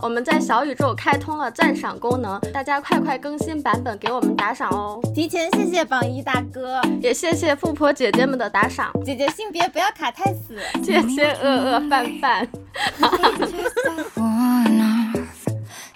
[0.00, 5.00] 我们在小宇宙开通了赞赏功能，大家快快更新版本给我们打赏哦！
[5.14, 8.92] 提前谢谢榜一大哥，也谢谢富婆姐姐们的打赏。
[9.04, 12.48] 姐姐性别不要卡太死，谢谢饿饿饭饭。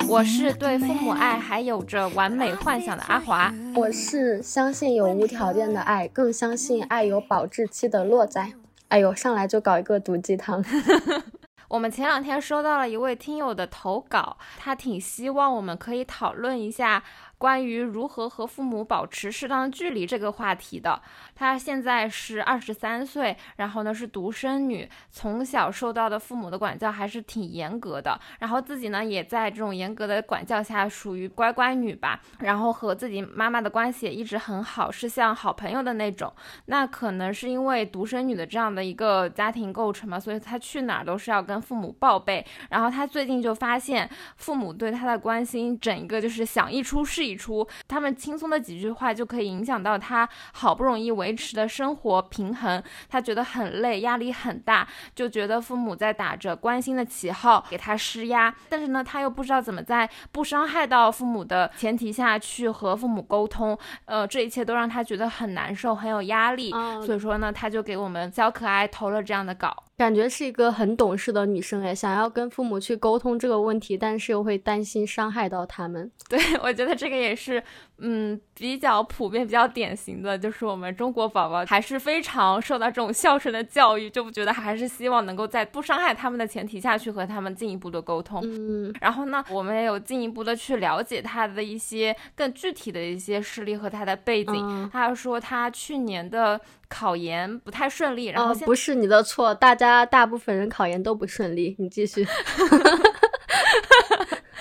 [0.08, 8.52] 我是对父母爱还有着完美幻想的阿华，我是相信有无条件的爱，更相信爱有保质期的洛仔。
[8.88, 10.64] 哎呦，上来就搞一个毒鸡汤。
[11.70, 17.00] 我们前两天收到了一位听友的投稿，他挺希望我们可以讨论一下。
[17.40, 21.00] 关于如何和父母保持适当距离这个话题的，
[21.34, 36.30] 她现在是二十三岁，然后呢是独生女，从小受到的父母的管教还是挺严格的，然后自己呢也在这种严格的管教下属于乖乖女吧，然后和自己妈妈的关系也一直很好，是像好朋友的那种。
[36.66, 42.44] 那可能是因为独生女的这样的一个家庭构成嘛，所以她去哪儿都是要跟父母报备。
[42.68, 47.29] 然后她最近就发现父母对她的关心，整一个就是想一出是一。
[47.36, 66.70] 出他们轻松的几句话就可以影响到他好不容易维持的生活平衡，他觉得很累，压力很大，就觉得父母在打着关心的旗号给他施压，但是呢，他又不知道怎么在不伤害到父母的前提下去和父母沟通，呃，这一切都让他觉得很难受，很有压力，
[67.04, 69.84] 所以说呢，他就给我们小可爱投了这样的稿。
[70.00, 76.10] 感觉是一个很懂事的女生哎，想要跟父母去沟通这个问题，但是又会担心伤害到他们。
[76.26, 77.62] 对，我觉得这个也是。
[78.02, 88.40] 嗯，比较普遍、比较典型的就是我们中国宝宝还是非常受到这种孝顺的教育，就不觉得还是希望能够在不伤害他们的前提下去和他们进一步的沟通。
[88.42, 94.88] 嗯，然后呢，我们也有进一步的去了解他的一些更具体的一些事例和他的背景。
[94.90, 96.58] 他说他去年的
[96.90, 101.74] 考研不太顺利，然后不是你的错，大家大部分人考研都不顺利。
[101.78, 102.26] 你继续。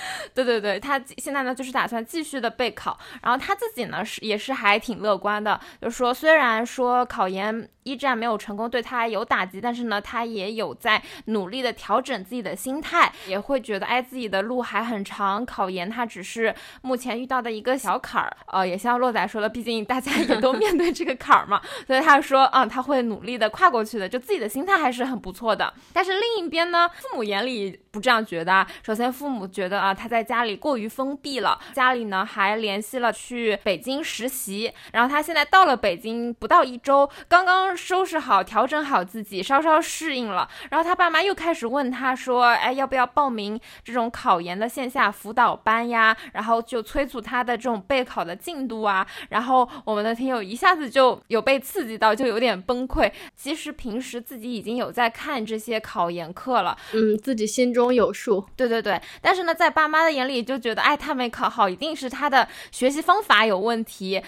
[0.33, 25.73] 对对对，他现在呢就是打算继续的备考，然后他自己呢是也是还挺乐观的，就说虽然说考研一战没有成功，对他有打击，但是呢他也有在努力的调整自己的心态，也会觉得哎自己的路还很长，考研他只是目前遇到的一个小坎儿，呃也像洛仔说的，毕竟大家也都 面对这个坎儿嘛，所以他说嗯他会努力的跨过去的，就自己的心态还是很不错的。
[25.91, 30.19] 但是另一边呢，父母眼里不这样觉得，首先父母觉得啊他在。
[30.19, 53.09] 在家里过于封闭了，家里呢还联系了去北京实习，然后他现在到了北京不到一周，刚刚收拾好、调整好自己，稍稍适应了，然后他爸妈又开始问他说：“哎，要不要报名这种考研的线下辅导班呀？”然后就催促他的这种备考的进度啊，然后我们的听友一下子就有被刺激到，就有点崩溃。
[53.37, 58.45] 其实平时自己已经有在看这些考研课了，嗯，自己心中有数。
[58.57, 64.21] 对对对，但是呢，在爸妈的眼里就觉得，哎，他没考好，一定是他的学习方法有问题。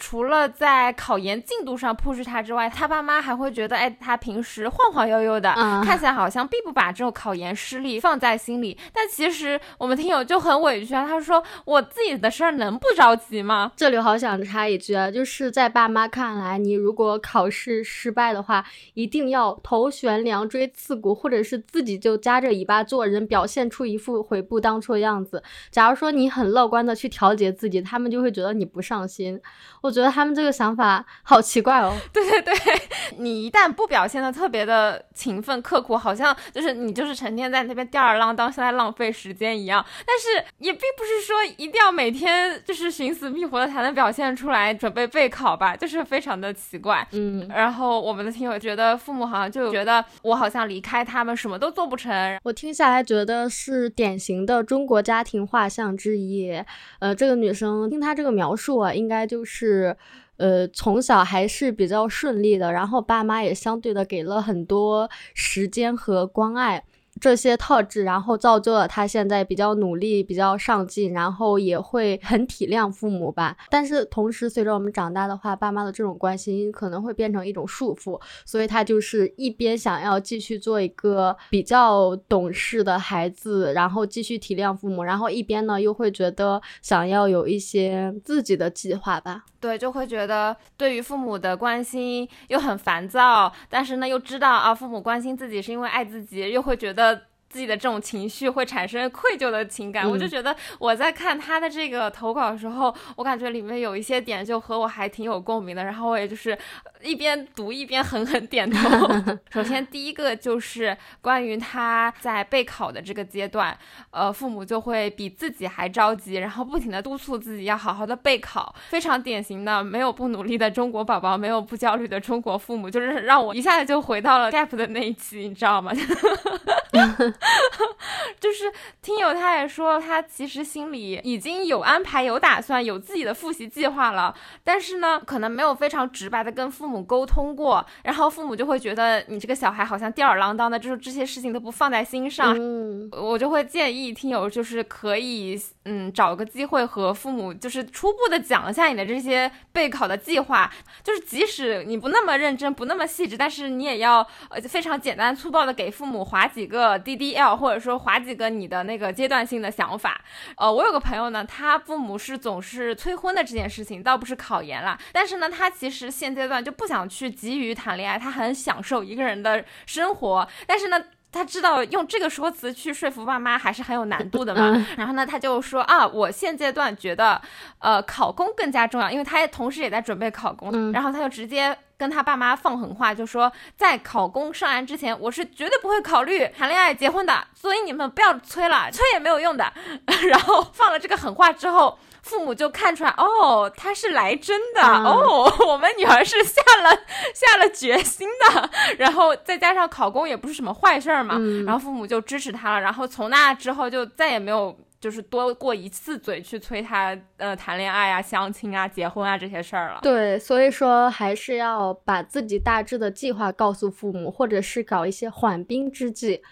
[0.00, 5.54] 除了在考研进度上 push 他之外，他爸妈还会觉得，哎，他平时晃晃悠悠的，
[5.84, 8.76] 看起来好像并不把这种考研失利放在心里。
[8.92, 13.72] 但其实我们听友就很委屈啊，他说我自己的事儿能不着急吗？
[13.76, 18.64] 这里好想插一句啊，就是在爸妈看来，你如果考试失败的话，
[18.94, 25.42] 一定要头悬梁锥刺股，或者是自己就夹着尾巴做人，表现出一副悔不当初的样子。
[25.70, 29.40] 假如说你很乐观的去调节自己，他们就会觉得你不上心。
[29.86, 31.94] 我觉得他们这个想法好奇怪哦。
[32.12, 32.54] 对对对，
[33.18, 39.84] 你一旦不表现的特别的勤奋刻苦，好像就是你就是成天在那边吊儿郎当，像在浪费时间一样。
[40.04, 47.06] 但是也并不是说一定要每天就是寻死觅活的才能表现出来准备备考吧，就是非常的奇怪。
[47.12, 52.38] 嗯，然后我们的听友觉得父母好像就觉得我好像离开他们什么都做不成。
[52.42, 56.52] 我听下来觉得是典型的中国家庭画像之一。
[56.98, 59.75] 呃，这个女生听她这个描述啊，应该就是。
[59.76, 59.96] 是，
[60.38, 66.84] 呃，从小还是比较顺利的，然后爸妈也相对的给了很多时间和关爱。
[67.18, 73.56] 这些特质，然后造就了他现在比较努力、比较上进，然后也会很体谅父母吧。
[73.70, 89.46] 但是同时，随着我们长大的话，爸妈的这种关心可能会变成一种束缚，所以他就是一边想要继续做一个比较懂事的孩子，然后继续体谅父母，然后一边呢又会觉得想要有一些自己的计划吧。
[89.66, 97.22] 对，就会觉得对于父母的关心又很烦躁，但是呢又知道啊，父母关心自己是因为爱自己，又会觉得。
[97.56, 100.06] 自自己的这种情绪会产生愧疚的情感。
[100.06, 105.82] 我就觉得我在看他的这个投稿的时候，我感觉里面有一些点就和我还挺有共鸣的。
[105.82, 106.56] 然后我也就是
[107.00, 109.08] 一边读一边狠狠点头。
[109.50, 113.74] 首先第一个就是关于他在备考的这个阶段，
[114.10, 125.90] 呃，父母就会比自己还着急，然后不停的督促自己要好好的备考，非常典型的没有不努力的中国宝宝，没有不焦虑的中国父母，就是让我一下子就回到了 gap 的那一期，你知道吗？
[128.40, 128.72] 就是
[129.02, 142.54] 听友他也说，他其实心里已经有安排、有打算、有自己的复习计划了，但是呢，可能没有非常直白的跟父母沟通过，然后父母就会觉得你这个小孩好像吊儿郎当的，就是这些事情都不放在心上。
[142.56, 150.70] 嗯，我就会建议听友就是可以，嗯，找个机会和父母就是初步的讲一下你的这些备考的计划，
[151.02, 160.20] 就是即使你不那么认真、不那么细致，但是你也要呃非常简单粗暴的给父母划几个呃 DDL，或者说划几个你的那个阶段性的想法。
[160.56, 171.02] 呃，我有个朋友呢，他父母是总是催婚的这件事情，倒不是考研了，但是呢，他其实现阶段就不想去急于谈恋爱，他很享受一个人的生活，但是呢。
[171.32, 177.38] 他知道用这个说辞去说服爸妈还是很有难度的嘛，然后呢，他就说啊，我现阶段觉得，
[177.78, 189.72] 呃，考公更加重要，因为他同时也在准备考公，然后他就直接跟他爸妈放狠话，就说在考公上岸之前，我是绝对不会考虑 谈恋爱结婚的，所以你们不要催了，催也没有用的。
[190.28, 191.98] 然后放了这个狠话之后。
[192.22, 196.90] 父母就看出来，哦，他是来真的，哦，我们女儿是下了
[197.32, 198.68] 下了决心的，
[198.98, 204.76] 然后再加上考公也不是什么坏事儿嘛，然后父母就支持他了，然后从那之后就再也没有
[205.06, 210.00] 就是多过一次嘴去催他呃谈恋爱啊、相亲啊、结婚啊这些事儿了。
[210.02, 216.42] 对，所以说还是要把自己大致的计划告诉父母，或者是搞一些缓兵之计。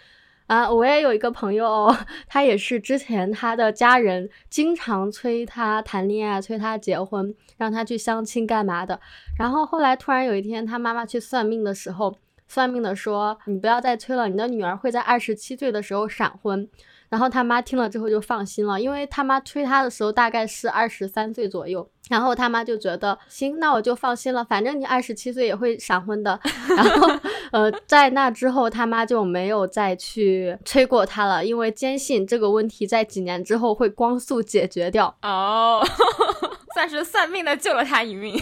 [0.47, 1.93] 啊，我也有一个朋友，
[2.29, 9.01] 他也是之前他的家人经常催他谈恋爱，催他结婚，让他去相亲干嘛的。
[9.37, 12.17] 然后后来突然有一天，他妈妈去算命的时候，
[12.47, 16.69] 算命的说：“你不要再催了，你的女儿会在二十七岁的时候闪婚。”
[17.15, 21.89] 然后他妈听了之后就放心了，因为他妈催他的时候大概是二十三岁左右。
[22.11, 26.39] 然后他妈就觉得行，那我就放心了，反正你二十七岁也会闪婚的。
[26.77, 27.09] 然后，
[27.53, 35.17] 呃，在那之后，他妈就没有再去催过他了，因为坚信这个问题在几年之后会光速解决掉。
[35.23, 35.81] 哦，
[36.75, 38.37] 算是算命的救了他一命。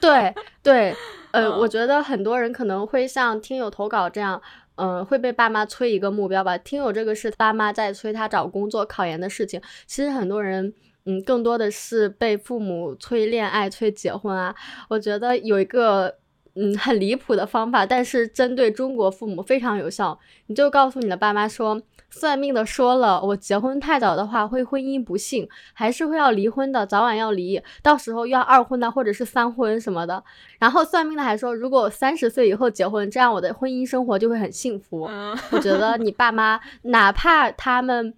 [0.00, 0.94] 对对，
[1.32, 4.38] 呃，我觉得很多人可能会像听友投稿这样，
[4.76, 6.56] 嗯，会被爸妈催一个目标吧。
[6.58, 10.72] 听友这个是爸妈在催他找工作、考研的事情，其实很多人。
[11.04, 14.54] 嗯，更多的是被父母催恋爱、催结婚啊。
[14.88, 16.14] 我觉得有一个
[16.54, 20.16] 嗯很离谱的方法，但是针对中国父母非常有效。
[20.46, 30.22] 你就告诉你的爸妈说，算命的说了，我结婚太早的话会婚姻不幸，还是会要离婚的，早晚要离，到时候要二婚的或者是三婚什么的。
[30.60, 35.10] 然后算命的还说，如果三十岁以后结婚，这样我的婚姻生活就会很幸福。
[35.50, 38.14] 我觉得你爸妈哪怕他们。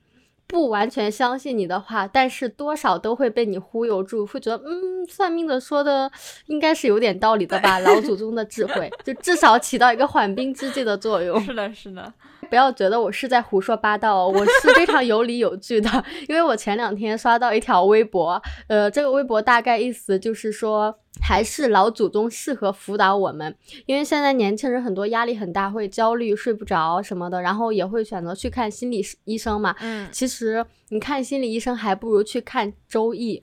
[0.46, 6.10] 不完全相信你的话，但是多少都会被你忽悠住，会觉得嗯，算命的说的
[6.46, 11.40] 应该是有点道理的吧，老祖 宗的智慧，就至少起到一个缓兵之计的作用。
[11.40, 12.12] 是的，是的，
[12.48, 15.90] 不要觉得我是在胡说八道，我是非常有理有据的，
[16.28, 20.98] 因为我前两天刷到一条微博，呃，这个微博大概意思就是说。
[21.20, 23.56] 还是老祖宗适合辅导我们，
[23.86, 29.74] 因为现在年轻人很多压力很大，会焦虑、睡不着什么的，然后也会选择去看心理医生嘛。
[29.80, 33.42] 嗯，其实你看心理医生还不如去看周易，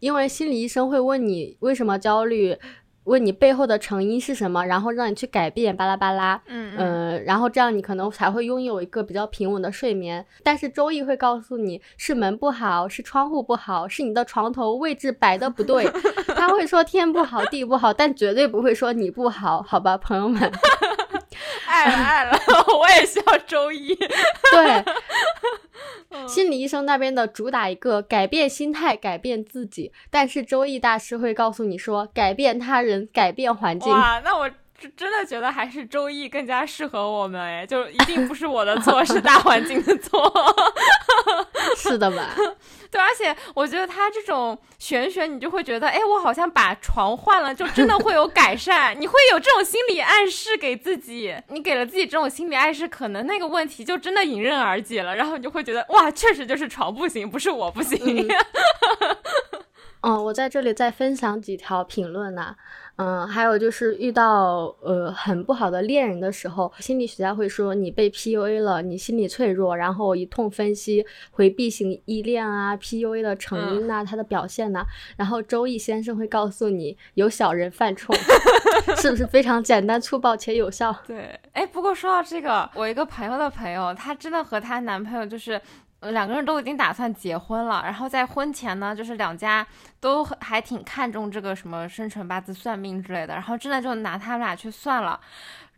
[0.00, 2.56] 因为心理医生会问你为什么焦虑。
[3.04, 10.24] 问你背后的成因是什么，然后让你去改变，巴拉巴拉，嗯嗯，然后这样你可能才会拥有一个比较平稳的睡眠。
[10.42, 15.84] 但是周易会告诉你是门不好，是窗户不好，是你的床头位置摆的不对。
[16.36, 20.50] 他会说天不好地不好，但绝对不会说你不好，好吧，朋友们。
[21.66, 22.38] 爱了爱了，
[22.78, 23.94] 我也需要周易。
[23.94, 24.84] 对。
[26.28, 33.90] 心理医生那边的主打一个改变心态，改变自己，但是周易大师会告诉你说，改变他人，改变环境。
[33.90, 34.48] 哇，那我
[34.90, 40.32] 真的觉得还是周易更加适合我们哎，就一定不是我的错，是大环境的错。
[41.76, 42.28] 是的吧？
[42.90, 48.94] 对，而且我觉得他这种玄学，你就会觉得，哎，我好像把床换了，就真的会有改善。
[49.00, 55.16] 你会有这种心理暗示给自己，你给了自己这种心理暗示，可能那个问题就真的迎刃而解了。
[55.16, 57.98] 然后你就会觉得，哇，确实就是床不行，不是我不行。
[60.02, 62.54] 哦，我在这里再分享几条评论呐。
[62.96, 74.84] 嗯，还有就是遇到呃很不好的恋人的时候，心理学家会说你被 PUA 了，你心理脆弱，然后一通分析回避型依恋啊，PUA 的成因呐，它的表现呐，
[75.16, 78.14] 然后周易先生会告诉你有小人犯冲，
[79.00, 80.94] 是不是非常简单粗暴且有效？
[81.06, 85.60] 对，哎，不过说到这个，我一个朋友的朋友，她真的和她男朋友就是。
[86.10, 89.66] 两个人都已经打算结婚了，然后在婚前呢，就是两家
[90.00, 95.20] 都还挺看重这个什么生辰八字算命之类的，然后真的就拿他们俩去算了。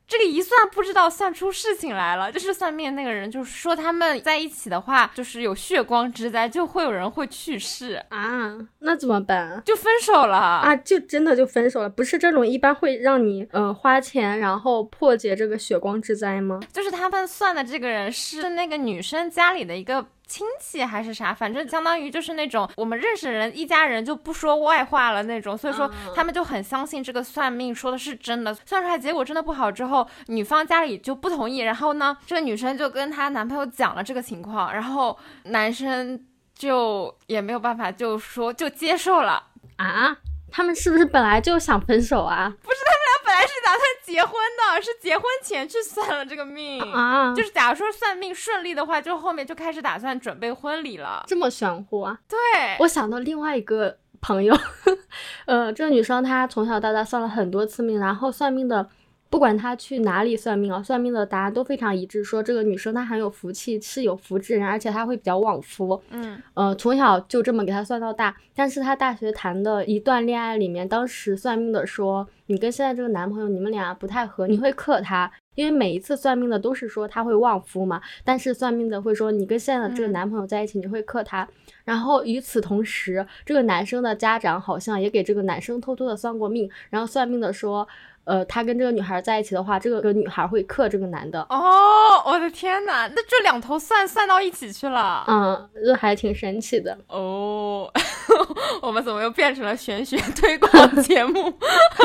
[0.07, 9.63] 这个一算不知道算出事情来了，就是算命那个人就是说他们在一起的话，就是有血光之灾，就会有人会去世啊，那怎么办？
[9.65, 11.89] 就分手了啊，就真的就分手了？
[11.89, 16.61] 不是这种一般会让你呃花钱然后破解这个血光之灾吗？
[16.71, 20.07] 就是他们算的这个人是那个女生家里的一个。
[20.27, 28.55] 亲戚还是啥，反正相当于就是那种我们认识的人一家人就不说外话了那种，所以说他们就很相信这个算命说的是真的。
[28.67, 39.43] 算出来结果真的不好之后，女方家里就不同意，然后呢，这个女生就跟她男朋友讲了这个情况，然后男生就也没有办法，就说就接受了
[39.77, 40.17] 啊。
[40.57, 42.49] 他们是不是本来就想分手啊？
[42.63, 47.35] 不是，他们俩本来是打算结婚的，是结婚前去算了这个命啊。
[47.35, 51.25] 就是假如说算命顺利的话，就后面就开始打算准备婚礼了。
[51.27, 52.17] 这么玄乎啊？
[52.29, 52.39] 对，
[52.79, 54.57] 我想到另外一个朋友，
[55.47, 58.89] 呃，这个女生她从小到大算了很多次命，然后算命的。
[59.35, 66.01] 不管他去哪里算命啊，算命的答案都非常一致，说这个女生她很有福气，是有福之人，而且她会比较旺夫。
[66.11, 68.37] 嗯，呃，从小就这么给她算到大。
[68.55, 75.29] 但是她大学谈的一段恋爱里面，当时算命的说，你跟现在这个男朋友，你们俩不太合，你会克他。
[75.57, 81.49] 因为每一次算命的都是说他会旺夫嘛，但是算命的会说你跟现在的这个男朋友在一起，你会克他。
[81.85, 87.89] 然后与此同时，这个男生的家长好像也给这个男生偷偷的算过命，然后算命的说。
[88.25, 91.41] 呃，他跟这个女孩在一起的话，这个个女孩会克这个男的。
[91.51, 95.25] 哦，我的天哪，那这两头算算到一起去了。
[95.29, 96.97] 嗯，这还挺神奇的。
[97.09, 97.91] 哦，
[98.81, 101.53] 我们怎么又变成了玄学推广节目？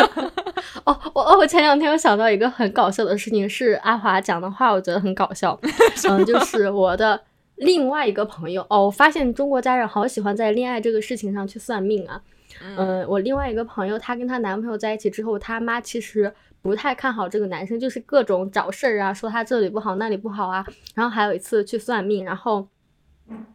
[0.83, 5.57] 哦，我我前两天我想到一个很搞笑的事情，是阿华讲的话，我觉得很搞笑。
[6.09, 7.21] 嗯，就是我的
[7.55, 12.21] 另外一个朋友哦，我发现中国家人好喜欢在恋爱这个事情上去算命啊。
[12.61, 20.65] 嗯，我另外一个朋友，她跟她男朋友在一起之后，她妈其实不太看好这个男生，就是各种找事儿啊，说他这里不好那里不好啊。
[20.93, 22.67] 然后还有一次去算命，然后，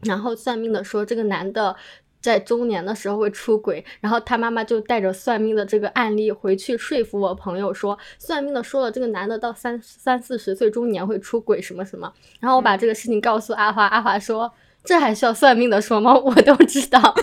[0.02, 1.76] 然后算命的说这个男的
[2.23, 12.11] 在中年的时候会出轨，然后他妈妈就带着算命的这个案例回去说服我朋友说，算命的说了这个男的到三三四十岁中年会出轨什么什么。
[12.40, 14.50] 然后我把这个事情告诉阿华，阿华说
[14.82, 16.14] 这还需要算命的说吗？
[16.18, 16.99] 我都知道。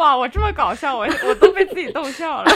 [0.00, 2.50] 哇，我这么搞笑，我我都被自己逗笑了。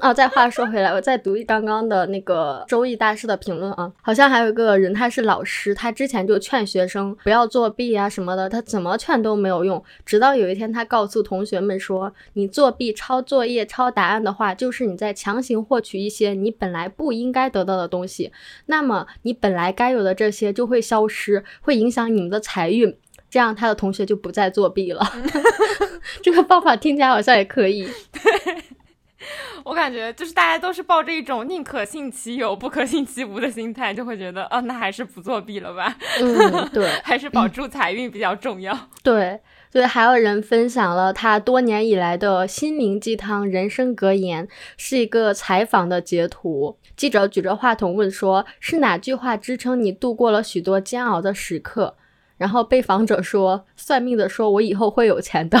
[0.00, 9.80] 哦， 再话说回来，我再读刚刚的那个周易大师的评论啊，好像还有一个人，他是老师，他之前就劝学生不要作弊啊什么的，他怎么劝都没有用。
[10.04, 18.32] 直到有一天，他告诉同学们说，你作弊、抄作业、抄答案的话，就是你在强行获取一些你本来不应该得到的东西，
[18.66, 22.96] 那么你本来该有的这些就会消失，会影响你们的财运。
[23.30, 25.06] 这样他的同学就不再作弊了。
[26.20, 27.88] 这个方法听起来好像也可以。
[28.12, 28.56] 对，
[29.64, 35.96] 我感觉就是大家都是抱着一种宁可信其有，不可信其无的心态，就会觉得，哦，那还是不作弊了吧。
[36.20, 38.76] 嗯， 对，还是保住财运比较重要。
[39.02, 46.78] 对，所以还有人分享了他多年以来的心灵鸡汤、人生格言，是一个采访的截图。
[46.96, 51.96] 记者举着话筒问说：“是哪句话支撑你度过了许多煎熬的时刻？”
[52.40, 55.58] 然后被访者说：“算命的说我以后会有钱的。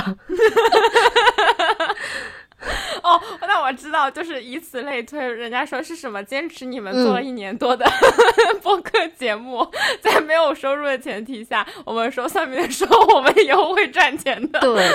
[3.02, 5.20] 哦，那我知道，就是以此类推。
[5.20, 6.24] 人家说是什么？
[6.24, 7.84] 坚持你们做了一年多的
[8.62, 9.70] 播客节目，
[10.00, 14.58] 在没有收入的前提下，我们说算命的说我们以后会赚钱的。
[14.60, 14.88] 对，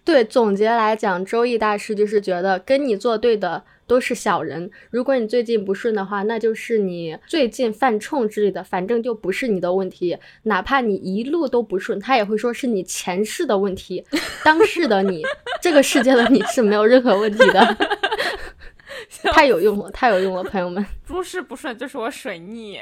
[0.02, 3.64] 对，总结来讲，周易大师就是觉得跟你作对的。
[3.88, 4.70] 都是小人。
[4.90, 10.16] 如果你最近不顺的话，那就是你最近犯冲之类的，反正就不是你的问题。
[10.44, 14.04] 哪怕你一路都不顺，他也会说是你前世的问题。
[14.44, 15.24] 当世的你，
[15.60, 17.76] 这个世界的你是没有任何问题的。
[19.32, 20.84] 太有用了，太有用了，朋友们。
[21.06, 22.78] 诸事不顺就是我水逆。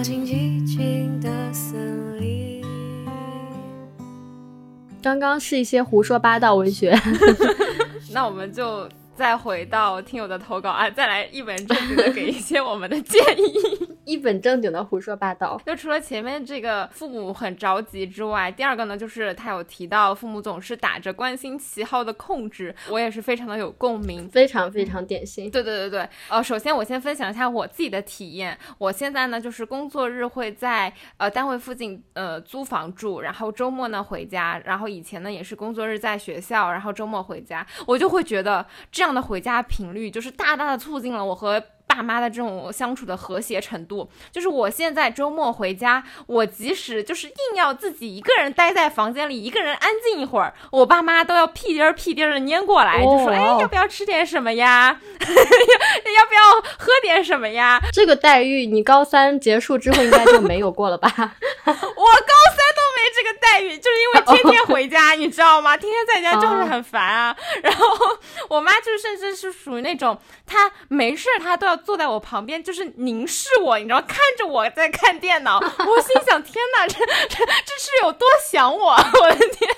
[0.00, 2.64] 靠近寂静的森林。
[5.02, 6.98] 刚刚是一些胡说八道文学，
[8.10, 13.52] 那我们就再回到听友的投稿啊，再来一本正经的 给一些我们的建议。
[14.10, 15.60] 一本正经的胡说八道。
[15.64, 24.28] 就除了前面这个父母很着急之外，第二个呢，就是他有提到父母总是打着关心旗号的控制，我也是非常的有共鸣。
[24.28, 25.48] 非常非常典型。
[25.48, 28.58] 对对对对，呃，首先我先分享一下我自己的体验。
[28.78, 34.60] 我现在呢，就是工作日会在呃单位附近呃租房住，然后周末呢回家。
[34.64, 37.64] 然后以前呢也是工作日在学校，然后周末回家。
[37.86, 41.62] 我就会觉得这样的回家频率，就是大大的促进了我和。
[41.90, 55.00] 爸妈的这种相处的和谐程度，就是我现在周末回家，我即使就是硬要自己一个人待在房间里，一个人安静一会儿，我爸妈都要屁颠儿屁颠儿的撵过来，就说：“哎，要不要吃点什么呀？
[55.20, 61.10] 要不要喝点什么呀？”这个待遇，你高三结束之后应该就没有过了吧？
[61.16, 65.76] 我高三都没这个待遇，就是因为天天回家，你知道吗？
[65.76, 67.36] 天天在家就是很烦啊。
[67.62, 67.86] 然后
[68.48, 70.18] 我妈就甚至是属于那种，
[70.50, 71.76] 她没事他都要。
[71.80, 75.58] 坐在我旁边就是凝视我，你知道，看着我在看电脑。
[75.58, 78.92] 我心想：天哪，这这这是有多想我？
[78.92, 79.70] 我的天！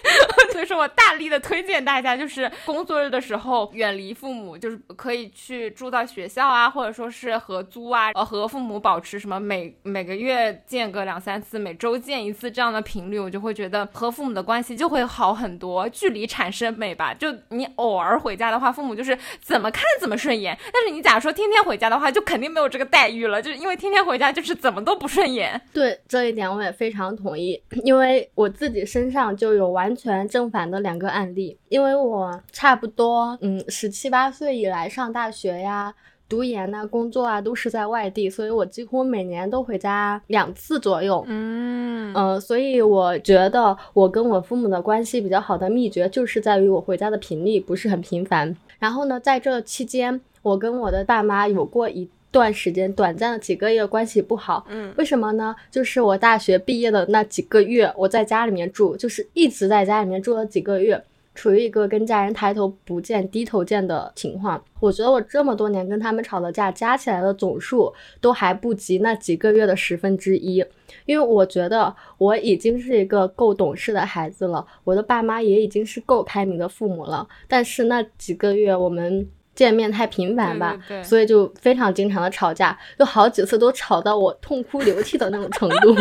[0.50, 15.88] 所以说我大力的推荐大家，就是工作日的时候远离父母，就是可以去住到学校啊，或者说是合租啊，呃，和父母保持什么每每个月见个两三次，每周见一次这样的频率，我就会觉得和父母的关系就会好很多。
[15.88, 20.58] 距离产生美吧，就你偶尔回家的话，父母就是怎么看怎么顺眼。
[20.70, 25.60] 但是你假如说天天回家，的话就肯定没有这个待遇了，就是因为天天回家就是怎么都不顺眼。
[25.72, 31.56] 对这一点我也非常同意，因为我自己身上就有完全正反的两个案例。
[31.68, 35.94] 因为我差不多嗯十七八岁以来上大学呀、
[36.28, 41.24] 读研呐、工作啊都是在外地，所以我几乎每年都回家两次左右。
[41.26, 48.54] 嗯呃，所以我觉得我跟我父母的关系比较好的秘诀就是在于我回家的频率不是很频繁。
[48.78, 50.20] 然后呢，在这期间。
[50.42, 55.54] 我跟我的爸妈有过一段时间短暂的几个月关系不好，嗯，为什么呢？
[55.70, 64.62] 就是我大学毕业的那几个月，我在家里面住，就是一直在家里面住了几个月，处于一个跟家人抬头不见低头见的情况。
[64.80, 70.64] 我觉得我这么多年跟他们吵的架加起来的总数都还不及那几个月的十分之一，
[71.04, 79.28] 因为我觉得我已经是一个够懂事的孩子了，我的爸妈也已经是够开明的父母了，但是那几个月我们。
[79.54, 85.96] 见面太频繁吧，所以就非常经常的吵架，就好几次都吵到我痛哭流涕的那种程度。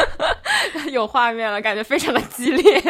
[0.92, 2.82] 有画面了，感觉非常的激烈。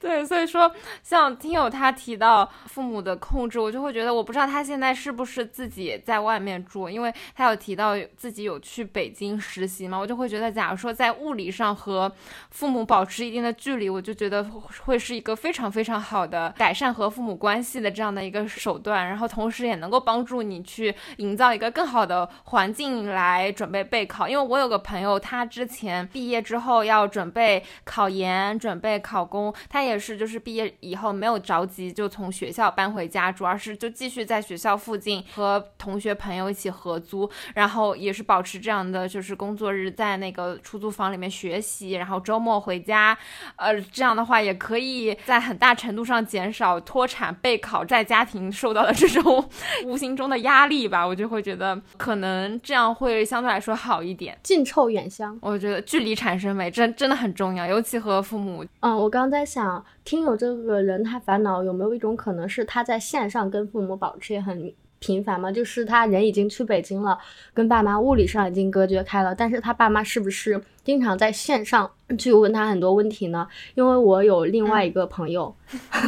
[0.10, 12.10] 对，所以说像听友他提到父母的控制，我就会觉得我不知道他现在是不是自己在外面住，因为他有提到自己有去北京实习嘛，我就会觉得，假如说在物理上和
[12.48, 14.42] 父母保持一定的距离，我就觉得
[14.84, 24.26] 会是一个非常非常好的改善和父母关系的这样的一个手段，然后同时也能够帮助你去营造一个更好的环境来准备备考。
[24.26, 29.89] 因为我有个朋友，他之前毕业之后要准备考研，准备考公，他也。
[29.90, 43.16] 也是，就是毕业以后没有着急就从学校搬回家，住，而是就继续在学校附近和同学朋友一起合租，然后也是保持这样的，就是工作日在那个出租房里面学习，然后周末回家，
[43.56, 49.48] 呃，这样的话也可以在很大程度上减少脱产备考在家庭受到的这种
[49.84, 51.06] 无形中的压力吧。
[51.06, 55.36] 我就会觉得可能这样会相对来说好一点，近臭远香。
[55.42, 58.64] 我觉得距离产生美，真真的很重要，尤其和父母。
[58.80, 59.79] 嗯，我刚在想。
[60.04, 65.50] 听友这个人，他烦恼有没有一种可能是他在线上跟父母保持也很频繁吗？
[65.50, 67.18] 就是他人已经去北京了，
[67.54, 73.48] 跟爸妈物理上已经隔绝开了，但是他爸妈是不是经常在线上去问他很多问题呢？
[73.74, 75.54] 因为我有另外一个朋友，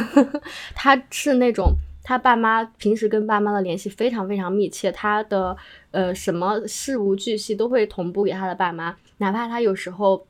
[0.75, 5.57] 他是那种他爸妈平时跟爸妈的联系非常非常密切，他的
[5.91, 10.25] 呃什么事无巨细都会同步给他的爸妈，哪怕他有时候。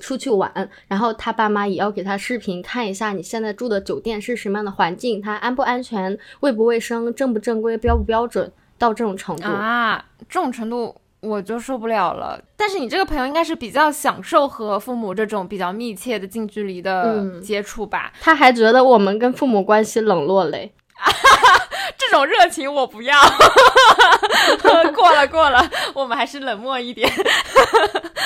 [0.00, 12.40] 出去玩，然后他爸妈也要给他视频看一下你现在住的酒店是什么样的环境，它安不安全，卫不卫生，正不正规，标不标准，到这种程度啊，这种程度我就受不了了。
[12.56, 18.12] 但是你这个朋友应该是比较享受和父母这种比较密切的近距离的接触吧？
[18.20, 20.72] 他还觉得我们跟父母关系冷落嘞。
[21.98, 23.14] 这种热情我不要。
[24.94, 27.10] 过了过了，我们还是冷漠一点。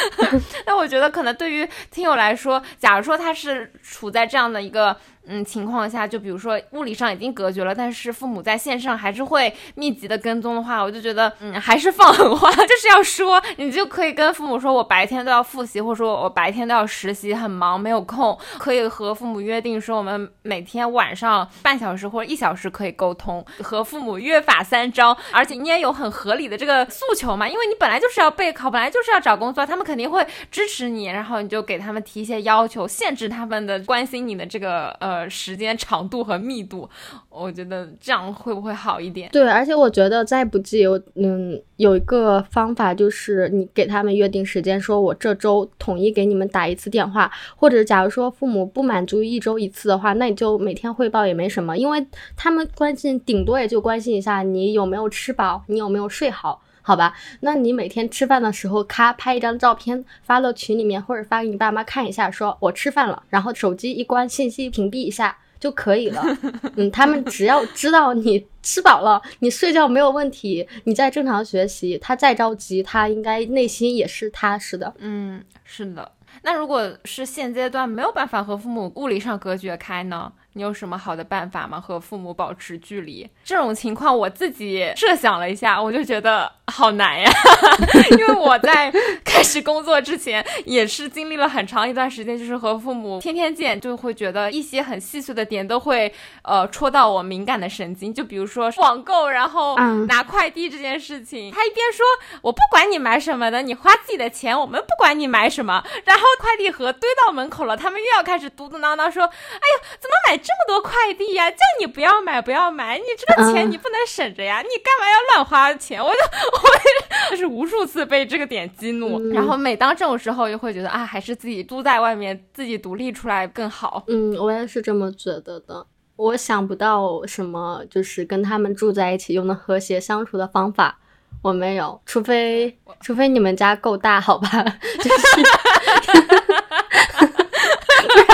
[0.66, 4.96] 那我觉得可能对于听友来说，假如说他是处在这样的一个。
[5.26, 35.28] 嗯，情况下，就比如说物理上已经隔绝了，但是父母在线上还是会密集的跟踪的话，我就觉得，嗯，还是放狠话， 就是要说，你就可以跟父母说，我白天都要复习，或者说我白天都要实习，很忙，没有空，可以和父母约定说，我们每天晚上半小时或者一小时可以沟通，和父母约法三章，而且你也有很合理的这个诉求嘛，因为你本来就是要备考，本来就是要找工作，他们肯定会支持你，然后你就给他们提一些要求，限制他们的关心你的这个呃。
[35.40, 36.86] 时间长度和密度，
[37.30, 39.30] 我觉得这样会不会好一点？
[39.30, 56.60] 对，而且我觉得再不济，嗯，有一个方法就是你给他们约定时间，说我这周统一给你们打一次电话，或者假如说父母不满足一周一次的话，那你就每天汇报也没什么，因为他们关心顶多也就关心一下你有没有吃饱，你有没有睡好。
[56.90, 66.20] 好吧，那你每天吃饭的时候，咔拍一张照片发到群里面，或者发给你爸妈看一下，说我吃饭了，然后手机一关，信息屏蔽一下就可以了。
[66.74, 74.92] 嗯，他们只要知道你吃饱了，你睡觉没有问题，你在正常学习，他再着急，他应该内心也是踏实的。
[74.98, 76.10] 嗯，是的。
[76.42, 80.32] 那如果是现阶段没有办法和父母物理上隔绝开呢？
[80.54, 81.80] 你有什么好的办法吗？
[81.80, 83.28] 和父母保持距离？
[83.44, 87.30] 这种情况我自己设想了一下，我就觉得好难呀。
[88.16, 88.92] 因为我在
[89.24, 98.12] 开始工作之前，也是经历了很长一段时间，就是和父母天天见，就会觉得一些很细碎的点都会呃戳到我敏感的神经。
[98.12, 102.04] 就比如说网购，然后拿快递这件事情，他一边说
[102.42, 105.82] 我不管你买什么的，你花自己的钱，我们不管你买什么。
[106.04, 116.02] 然后快递盒堆到门口了，他们又要开始嘟嘟囔囔说：“哎呀，怎么买？”这么多快递呀，叫你不要买，不要买，你这个钱你不能省着呀，你干嘛要乱花钱？
[116.02, 116.18] 我就
[116.52, 116.59] 我
[117.30, 124.04] 就是无数次被这个点激怒，然后每当这种时候，又会觉得啊，还是自己租在外面，自己独立出来更好。
[124.08, 125.86] 嗯，我也是这么觉得的。
[126.16, 130.98] 我想不到什么就是跟他们住在一起又能和谐相处的方法，
[131.42, 134.48] 我没有，除非除非你们家够大，好吧？
[135.00, 135.42] 就是。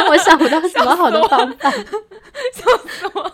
[0.09, 3.33] 我想不到什么好的方法，笑死我！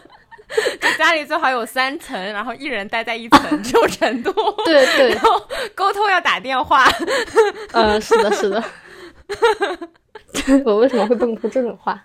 [0.99, 4.33] 家里最好有三层，然后一人待在一层 这种程度。
[4.65, 5.41] 对对，然后
[5.75, 6.87] 沟通要打电话。
[7.73, 8.63] 嗯，是的，是的。
[10.65, 12.03] 我为什么会蹦出这种话？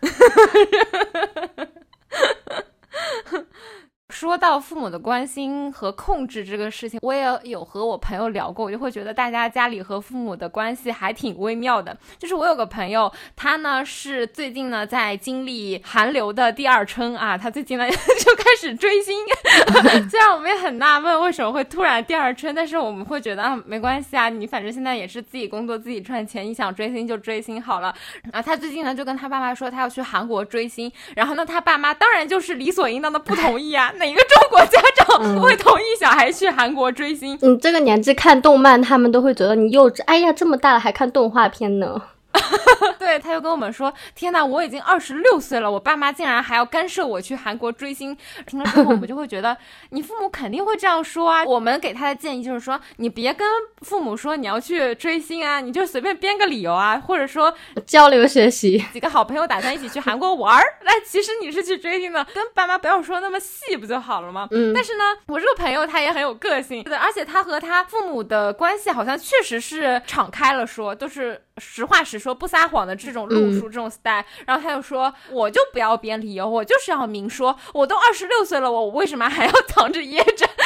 [4.18, 11.96] 说到父母的关心和控制这个事情，我也有和我朋友聊过，我就会觉得大家家里和父母的关系还挺微妙的。
[12.18, 17.88] 就是我有个朋友，他呢是最近呢在经历韩流的第二春啊，他最近呢
[18.26, 19.16] 就开始追星。
[20.10, 27.94] 虽然我们也很纳闷为什么会突然第二春，但是我们会觉得啊没关系啊，你反正现在也是自己工作自己赚钱，你想追星就追星好了。
[28.32, 33.94] 啊他最近呢就跟他爸妈说他要去韩国追星，然后呢他爸妈当然就是理所应当的不同意啊。
[33.98, 37.38] 那哪个中国家长不会同意小孩去韩国追星？
[37.42, 40.02] 你这个年纪看动漫，他们都会觉得你幼稚。
[40.06, 42.02] 哎呀，这么大了还看动画片呢？
[43.00, 49.58] 对，他就跟我们说：“天哪，我已经二十六岁了，我爸妈竟然还要干涉我去韩国追星。”听了之后，我们就会觉得，
[49.90, 51.44] 你父母肯定会这样说啊。
[51.46, 53.48] 我们给他的建议就是说，你别跟
[53.82, 57.54] 父母说你要去追星啊，你就随便编个理由啊，或者说
[57.88, 64.48] 交流学习，几个好朋友打算一起去韩国玩儿，那其实你是去追星的，跟爸妈不要说那么细，不就好了吗？
[64.52, 64.74] 嗯。
[64.74, 71.42] 但是呢，我这个朋友他也很有个性，对，而且他和他父母的关系好像确实是敞开了说，都是。
[71.58, 80.48] 实话实说，不撒谎的这种路数，这种 style，然后他又说，我就不要编理由，我就是要明说，我都二十六岁了，我为什么还要藏着掖着？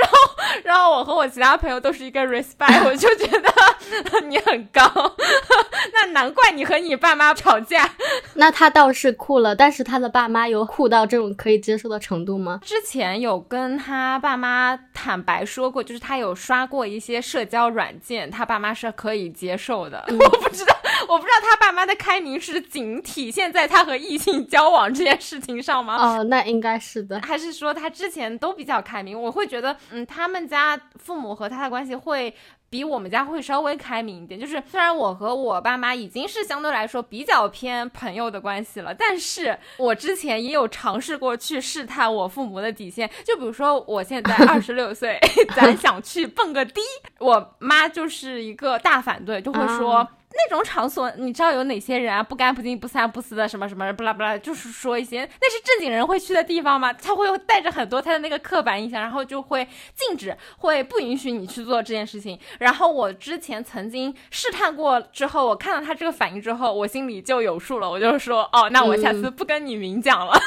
[0.00, 0.18] 然后，
[0.64, 3.52] 然后我和我其他朋友都是一个 respect，我就觉得
[4.28, 4.82] 你很高，
[5.92, 7.90] 那难怪你和你爸妈吵架。
[8.34, 12.58] 那他倒是酷了，但是他的爸妈有酷到这种可以接受的程度吗？
[12.64, 19.84] 之前有跟他爸妈坦白说过，就是他有刷过一些社交软件，他爸妈是可以接受。
[19.88, 20.76] 的， 我不知道，
[21.08, 25.96] 我不知道他爸妈的开明是仅体现在他和异性交往这件事情上吗？
[25.96, 29.20] 哦，那应该是的，还是说他之前都比较开明？
[29.20, 32.34] 我会觉得，嗯，他们家父母和他的关系会
[32.70, 34.38] 比我们家会稍微开明一点。
[34.38, 43.08] 就是虽然我和我爸妈已经是相对来说比较偏朋友的关系了，但是我之前也有尝试过去试探我父母的底线。
[43.24, 45.18] 就比如说，我现在 二十六岁，
[45.54, 46.80] 咱想去蹦个迪，
[47.20, 50.08] 我妈就是一个大反对，就会说。
[50.36, 52.22] 那种场所，你知道有哪些人啊？
[52.22, 56.92] 不干不净不三不四的什么什么不拉不拉，就是说一些那是正经人会去的地方吗？
[56.92, 62.38] 他会带着很多他的那个刻板印象，然后就会禁止，会不允许你去做这件事情。
[62.58, 70.36] 然后我之前曾经试探过之后，我看到他这个反应之后，我心里就有数了，我就说哦，那我下次不跟你明讲了。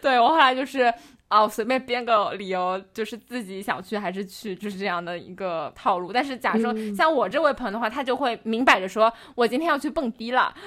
[0.00, 0.92] 对我后来就是
[1.30, 6.12] 哦，随便编个理由，就是自己想去还是去，就是这样的一个套路。
[6.12, 10.54] 但是假如说像我这位朋友的话，他就会明摆着说，我今天要去蹦迪了。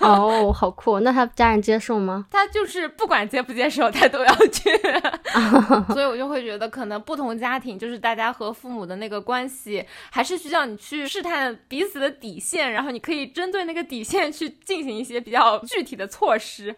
[0.00, 0.98] 哦，好酷！
[1.00, 2.26] 那他家人接受吗？
[2.30, 4.70] 他就是不管接不接受，他都要去。
[5.94, 16.74] 所以我就会觉得，可能不同家庭就是大家和父母的那个关系，还是需要你去试探彼此的底线，然后你可以针对那个底线去进行一些比较具体的措施。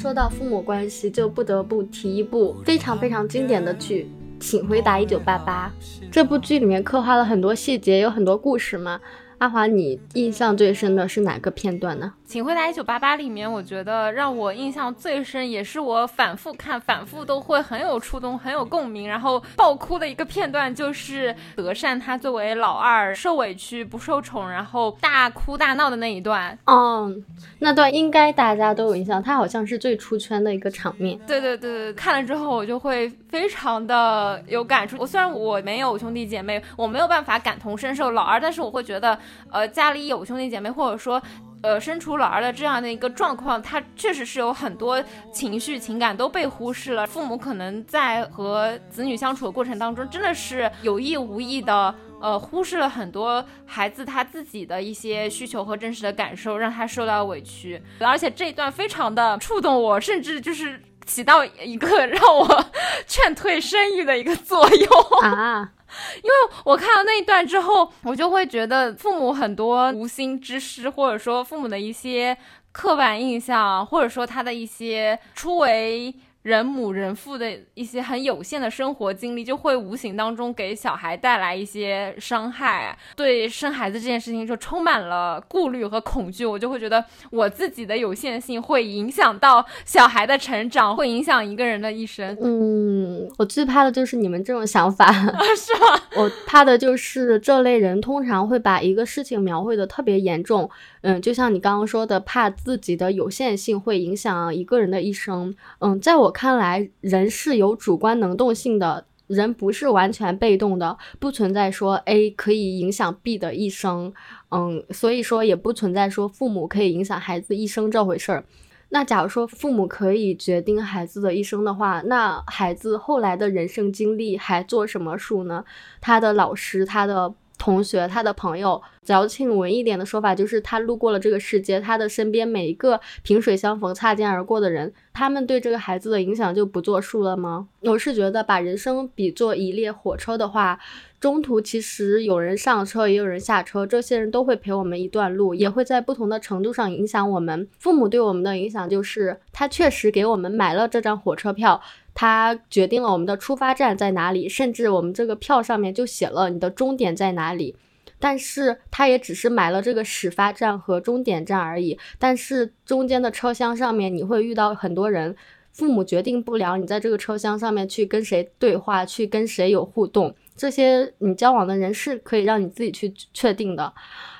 [0.00, 4.10] 说到父母关系，就不得不提一部非常非常经典的剧
[4.42, 5.70] 《请回答一九八八》。
[6.10, 8.98] 这部剧里面刻画了很多细节，有很多故事嘛。
[9.36, 12.14] 阿华，你印象最深的是哪个片段呢？
[12.30, 26.56] 请回答一九八八里面，我觉得让我印象最深，也是我反复看、反复都会很有触动、很有共鸣，然后爆哭的一个片段，就是德善他作为老二受委屈不受宠，然后大哭大闹的那一段。
[26.66, 27.12] 哦，
[27.58, 31.18] 那段应该大家都有印象，他好像是最出圈的一个场面。
[31.26, 34.96] 对对对，看了之后我就会非常的有感触。
[35.00, 39.18] 我虽然我没有兄弟姐妹，我没有办法感同身受老二，但是我会觉得。
[39.50, 41.20] 呃，家里有兄弟姐妹，或者说，
[41.62, 47.06] 呃，身处老二的这样的一个状况，他确实是有很多情绪、情感都被忽视了。
[47.06, 57.82] 父母可能在和子女相处的过程当中，真的是有意无意的，呃，忽视了很多孩子他自己的一些需求和真实的感受，让他受到委屈。
[58.00, 62.64] 而且这一段非常的触动我，甚至就是起到一个 让我
[63.06, 65.72] 劝退生育的一个作用啊。
[66.22, 72.36] 因为我看到那一段之后，我就会觉得父母很多无心之失，或者说父母的一些
[72.70, 76.14] 刻板印象，或者说他的一些初为。
[76.42, 82.96] 人母人父的一些很有限的生活经历，就会无形当中给小孩带来一些伤害。
[83.14, 86.46] 对生孩子这件事情就充满了顾虑和恐惧。
[86.46, 92.34] 我就会觉得我自己的有限性会影响到小孩的成长，会影响一个人的一生。
[92.40, 96.00] 嗯，我最怕的就是你们这种想法，是吗？
[96.16, 100.70] 我怕的就是这类人通常会把一个事情描绘的特别严重。
[101.02, 105.54] 嗯，就像你刚刚说的，怕自己的有限性会影响一个人的一生。
[105.78, 114.12] 嗯，在我看来，人是有主观能动性的，人不是完全被动的，不存在说 A 可以影响 B 的一生。
[114.50, 118.44] 嗯，所以说也不存在说父母可以影响孩子一生这回事儿。
[118.90, 125.64] 那假如说父母可以决定孩子的一生的话，那孩子后来的人生经历还做什么数呢？
[126.00, 127.32] 他的老师，他的。
[127.62, 137.66] 同学，他的朋友，矫情文一点的说法就是，他路过了这个世界，他的身边每一个萍水相逢、擦肩而过的人，他们对这个孩子的影响就不作数了吗？
[137.80, 140.78] 我是觉得，把人生比作一列火车的话，
[141.18, 147.66] 中途其实有人上车，也有人下车，这些人都会陪我们一段路，也会在不同的程度上影响我们。
[147.80, 151.82] 父母对我们的影响就是，他确实给我们买了这张火车票。
[152.14, 157.74] 他决定了我们的出发站在哪里，甚至我们这个票上面就写了你的终点在哪里。
[158.20, 161.98] 但是他也只是买了这个始发站和终点站而已。
[162.18, 165.34] 但是中间的车厢上面你会遇到很多人，
[165.72, 170.32] 父母决定不了你在这个车厢上面去跟谁对话，去跟谁有互动。
[170.54, 173.92] 这些你交往的人是可以让你自己去确定的。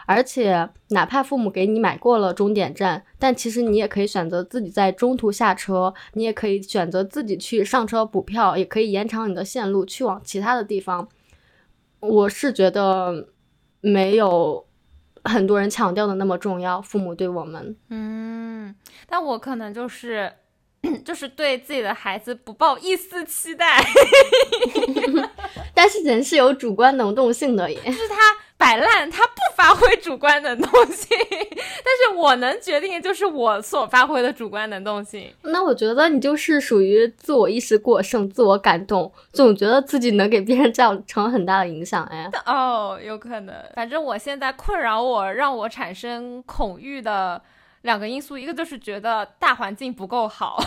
[0.07, 11.09] 而且，哪怕父母给你买过了终点站，但其实你也可以选择自己在中途下车，你也可以选择自己去上车补票，也可以延长你的线路去往其他的地方。
[12.01, 13.29] 我是觉得
[13.81, 14.67] 没有
[15.25, 16.81] 很多人强调的那么重要。
[16.81, 18.75] 父母对我们，嗯，
[19.07, 20.33] 但我可能就是
[21.05, 23.85] 就是对自己的孩子不抱一丝期待。
[25.75, 28.17] 但是人是有主观能动性的耶，就是他。
[28.61, 35.33] 摆烂，他不发挥主观能动性， 但是我能决定就是我所发挥的主观能动性。
[35.45, 42.05] 那我觉得你就是属于自我意识过剩、自我感动，总觉得自己能给别人造成很大的影响。
[42.05, 43.55] 哎，哦，有可能。
[43.75, 47.41] 反正我现在困扰我、让我产生恐惧的
[47.81, 50.63] 两个因素，一个就是觉得大环境不够好，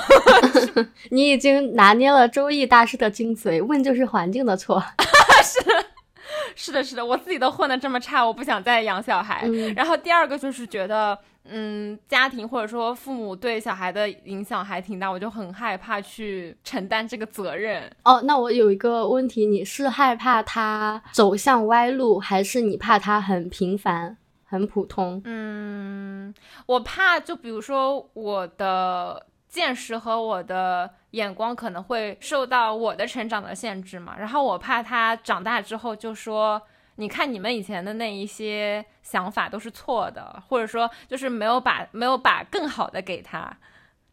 [1.11, 4.83] 你已经拿捏了周易大师的精髓，问就是环境的错。
[5.43, 5.85] 是的，
[6.55, 9.41] 是的，是的，我自己都混得这么差，我不想再养小孩。
[9.45, 17.91] 嗯然后第二个就是觉得，嗯，家庭或者说父母对小孩的影响还挺大，我就很害怕去承担这个责任。
[18.03, 25.21] 哦，那我有一个问题，你是害怕他走向歪路，还是你怕他很平凡、很普通？
[25.25, 26.33] 嗯，
[26.65, 36.61] 我怕就比如说我的见识和我的眼光可能会受到我的成长的限制嘛，然后我怕他长大之后就说。
[36.97, 43.51] 你看，你们以前的那一些想法都是错的，或者说就是没有把没有把更好的给他，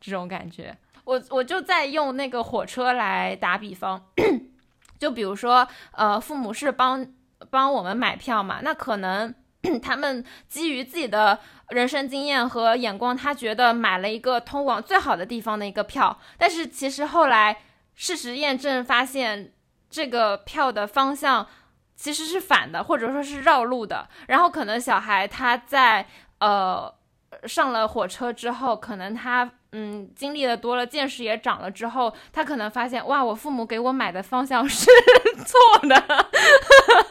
[0.01, 0.75] 这种感觉。
[1.05, 4.03] 我我就在用那个火车来打比方，
[4.99, 7.07] 就比如说，呃，父母是帮
[7.51, 9.35] 帮我们买票嘛，那可能
[9.83, 17.59] 他们基于自己的人生经验和眼光，他觉得买了一个通往最好的地方的一个票，但是其实后来
[17.95, 19.53] 事实验证发现，
[19.91, 21.47] 这个票的方向
[21.95, 24.09] 其实是反的，或者说是绕路的。
[24.29, 26.07] 然后可能小孩他在
[26.39, 26.93] 呃
[27.47, 34.91] 上了火车之后，可能他嗯经历的多了，见识也长了之后，他可能发现哇，我父母给我买的方向是
[35.47, 36.31] 错的，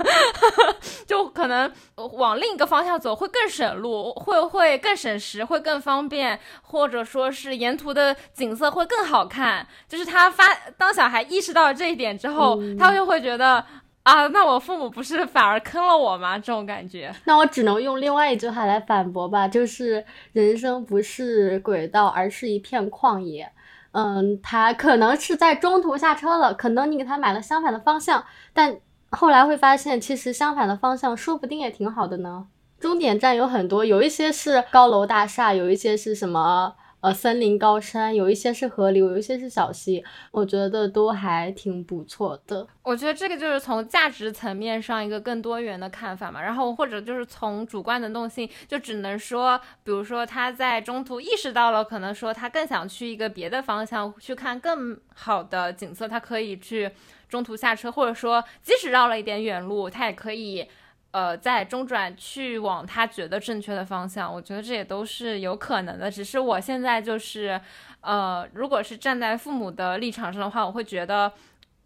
[1.08, 9.66] 就可能往另一个方向走会更省路，会会更省时，会更方便，或者说是沿途的景色会更好看。
[9.88, 13.66] 就是他发当小孩意识到这一点之后，嗯他就会觉得。
[14.10, 16.36] 啊，那我父母不是反而坑了我吗？
[16.40, 23.52] 这种感觉， 那我只能用另外一句话来反驳吧，就是人生不是轨道，而是一片旷野。
[23.92, 28.78] 嗯，他可能是在中途下车了，可能你给他买了相反的方向，但
[29.12, 32.48] 后来会发现，其实相反的方向说不定也挺好的呢。
[32.80, 42.68] 终点站有很多，有一些是高楼大厦，有一些是什么呃森林高山，有一些是河流，有一些是小溪，我觉得都还挺不错的。
[42.84, 56.92] 我觉得这个就是从价值层面上一个更多元的看法嘛，然后或者就是从主观能动性，就只能说，比如说他在中途意识到了，可能说他更想去一个别的方向去看更好的景色，他可以去
[57.30, 60.68] 中途下车，或者说即使绕了一点远路，他也可以。
[61.12, 66.12] 呃，在中转去往他觉得正确的方向，我觉得这也都是有可能的。
[66.12, 67.60] 只是我现在就是，
[68.02, 71.34] 呃，如果是站在父母的立场上的话，我会觉得，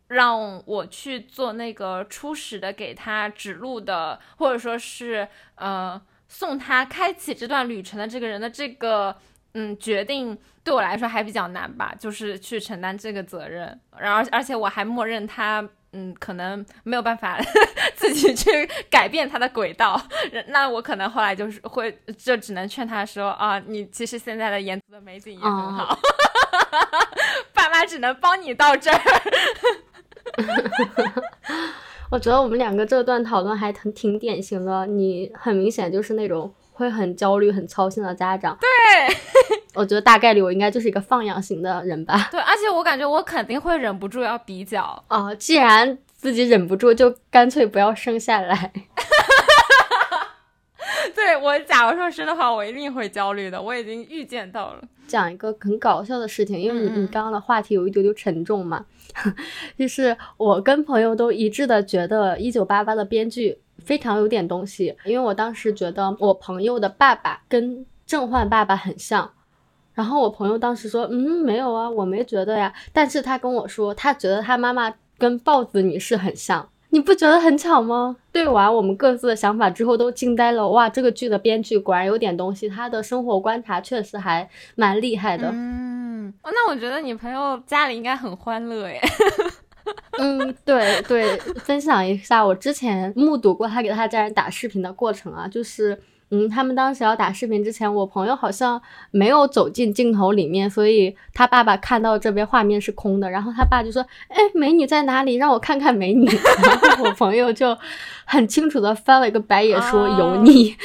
[0.09, 9.15] 让我去做那个初始的给他指路的，或者说是呃送他开启这段旅程的这个人的这个
[9.53, 13.79] 嗯决定，对我来说还比较难吧，就是去承担这个责任。
[13.97, 15.65] 然后而且我还默认他。
[15.93, 17.39] 嗯，可能没有办法
[17.95, 20.01] 自己去改变他的轨道，
[20.47, 25.97] 那我可能后来就是会，就只能劝他说啊，你其实现在的沿途的美景也很好，
[27.53, 28.99] 爸妈只能帮你到这儿。
[32.09, 38.57] 我觉得我们两个这段讨论还挺挺典型的，你很明显就是那种会很焦虑、很操心的家长。
[38.59, 39.15] 对，
[39.75, 42.27] 我觉得大概率我应该就是一个放养型的人吧。
[42.31, 45.03] 对，而且我感觉我肯定会忍不住要比较。
[45.07, 48.71] 哦，既然自己忍不住，就干脆不要生下来。
[51.15, 53.61] 对我，假如说生的话，我一定会焦虑的。
[53.61, 54.81] 我已经预见到了。
[55.07, 58.85] 讲一个很搞笑的事情，因为你你刚刚的话题有一丢丢沉重嘛，
[59.77, 69.29] 就是我跟朋友都一致的觉得《一九八八》的编剧非常有点东西，因为我当时觉得我朋友的爸爸跟郑焕爸爸很像。
[69.93, 71.15] 然后我朋友当时说，嗯，
[71.45, 72.73] 没有啊，我没觉得呀。
[72.91, 76.67] 但是他跟我说，他觉得他妈妈跟豹子女士很像。
[76.89, 78.15] 你不觉得很巧吗？
[78.31, 80.67] 对完我们各自的想法之后，都惊呆了。
[80.69, 85.49] 哇，这个剧的编剧果然有点东西，他的生活观察确实还蛮厉害的。
[85.51, 88.99] 嗯，那我觉得你朋友家里应该很欢乐耶。
[90.19, 95.99] 嗯，对对，分享一下我之前目睹过他给他家人打视频的过程啊，就是。
[96.35, 105.35] 嗯，他们当时要打视频之前，我朋友好像没有走进镜头里面，所以他爸爸看到这边画面是空的，然后他爸就说：“哎，美女在哪里？
[105.35, 106.25] 让我看看美女。
[106.63, 107.77] ”然后我朋友就
[108.25, 110.75] 很清楚的翻了一个白眼，说：“油腻。”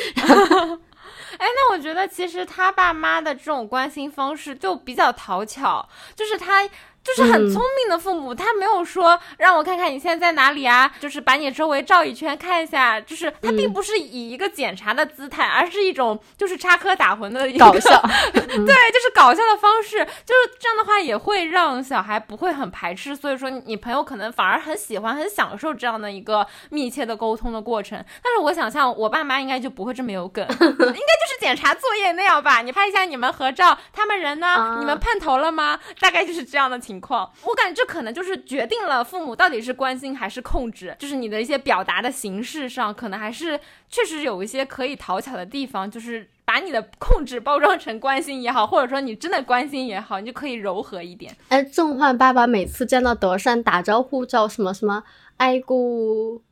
[1.38, 6.68] 哎，那我觉得其实他爸妈的这种关心方式就比较讨巧，就是他。
[7.16, 18.00] 就是很嗯聪明的父母，他没有说让我看看你现在在哪里啊，就是把你周围照一圈看一下，就是他并嗯不是以一个检查的姿态，而是一种就是插科打诨的一个搞笑，
[18.32, 27.98] 对，就是搞笑的方式，就是这样的话也会让小孩不会很排斥，所以说你朋友可能反而很喜欢、很享受这样的一个密切的沟通的过程。
[28.22, 32.60] 但是我想象我爸妈应该就不会这么有梗， 应该就是检查作业那样吧？
[32.62, 34.46] 你拍一下你们合照，他们人呢？
[34.46, 35.78] 啊你们碰头了吗？
[36.00, 37.31] 大概就是这样的情况。
[37.43, 46.29] 我感觉这可能就是决定了父母到底是关心还是控制，就是你的一些表达的形式上，可能还是确实有一些可以讨巧的地方，就是。
[46.45, 51.33] 把你的控制包装成关心也好，或者说你真的关心也好，你就可以柔和一点。
[51.47, 55.05] 哎，正焕爸爸每次见到德善打招呼叫什么什么
[55.37, 56.43] 爱姑，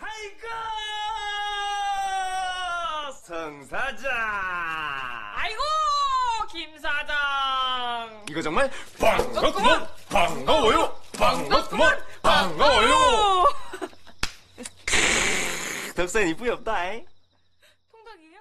[0.00, 0.48] 아이고
[3.24, 4.10] 성 사장
[5.36, 5.62] 아이고
[6.50, 8.68] 김 사장 이거 정말
[9.02, 12.94] 반갑구먼 반가워요 반갑구먼 반가워요
[15.94, 17.04] 덕선 이쁘이 없다 잉?
[17.90, 18.38] 통닭이에요?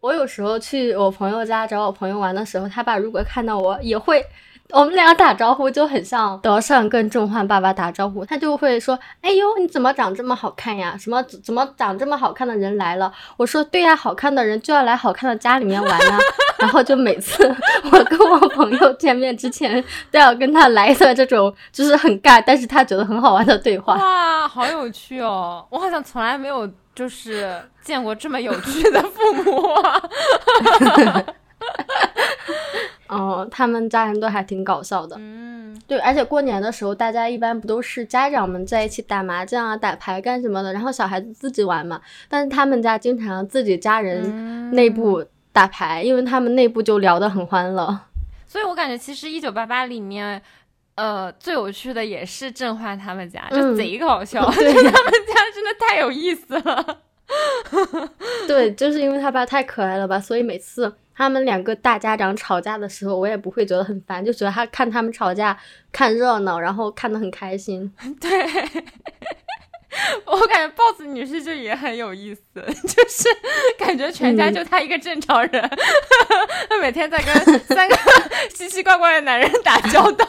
[0.00, 4.24] 我有时候去我朋友家找我朋友玩的时候，他爸如果看到我也会，
[4.73, 10.95] 我们俩打招呼就很像德善跟正焕爸爸打招呼，他就会说：“哎呦，你怎么长这么好看呀？
[10.99, 16.19] 什么怎么长这么好看的人来了？”我说：“对呀，好看的人就要来好看的家里面玩啊。”
[16.59, 17.47] 然后就每次
[17.91, 23.93] 我跟我朋友见面之前都要跟他来一段这种就是很尬，但是他觉得很好玩的对话。
[23.95, 25.65] 哇，好有趣哦！
[25.69, 30.01] 我好像从来没有就是见过这么有趣的父母、啊。
[33.09, 35.15] 嗯，他们家人都还挺搞笑的。
[35.19, 42.01] 嗯，对，而且过年的时候，大家一般不都是家长们在一起打麻将啊、打牌干什么的，然后小孩子自己玩嘛。
[42.27, 47.99] 但是他们家经常自己家人嗯内部打牌，因为他们内部就聊得很欢乐。
[48.45, 50.41] 所以我感觉其实《一九八八》里面。
[50.95, 54.81] 呃，最有趣的也是郑焕他们家，就嗯贼搞笑， 他们家
[55.53, 56.97] 真的太有意思了。
[58.47, 65.57] 对，就是因为他爸太可爱了吧，所以每次他们两个大家长吵架的时候，我也不会觉得很烦，就觉得他看他们吵架
[65.91, 67.91] 看热闹，然后看得很开心。
[68.21, 68.29] 对，
[70.25, 73.27] 我感觉 boss 女士就也很有意思， 就是
[73.79, 75.69] 感觉全家嗯就她一个正常人，
[76.69, 77.97] 她每天在跟三个
[78.53, 80.25] 奇奇怪怪的男人打交道。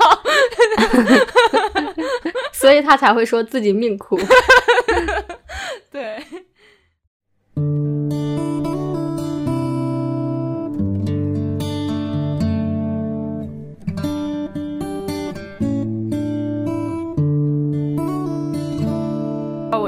[2.53, 4.19] 所以他才会说自己命苦。
[5.93, 6.21] 对，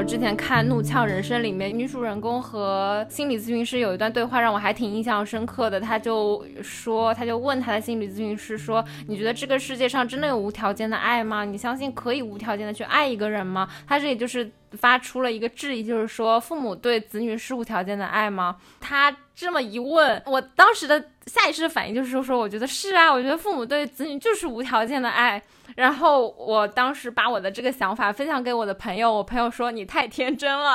[0.01, 5.79] 我之前看《怒呛人生》里面，女主人公和心理咨询师有一段对话，让我还挺印象深刻的。
[5.79, 11.45] 他就说，他就问他的心理咨询师说：“你觉得这个世界上真的有无条件的爱吗？
[11.45, 18.55] 你相信可以无条件的去爱一个人吗？”他这里就是发出了一个质疑，就是说父母对子女是无条件的爱吗？
[18.79, 25.39] 他这么一问，我当时的下意识的反应就是说，我觉得是啊，我觉得父母对子女就是无条件的爱。
[25.75, 30.73] 然后我当时把我的这个想法分享给我的朋友，我朋友说你太天真了。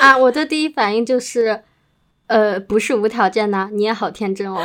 [0.00, 1.62] 啊，我的第一反应就是，
[2.26, 4.62] 呃，不是无条件呐，你也好天真哦。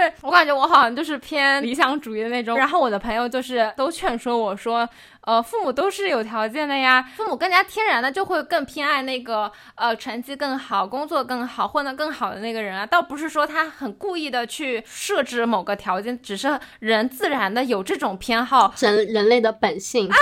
[0.00, 2.56] 对对对，我感觉我好像就是偏理想主义的那种。
[2.56, 4.88] 然后我的朋友就是都劝说我说，
[5.22, 18.72] 呃，父母都是有条件的呀，父母更加天然的就会更偏爱那个呃成绩更好、工作更好、混得更好的那个人啊，倒不是说他很故意的去设置某个条件，只是人自然的有这种偏好。
[18.78, 20.16] 人人类的本性啊，